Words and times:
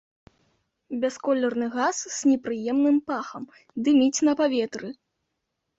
Бясколерны 1.03 1.67
газ 1.77 1.97
з 2.17 2.31
непрыемным 2.31 2.97
пахам, 3.11 3.43
дыміць 3.87 4.23
на 4.31 4.41
паветры. 4.43 4.89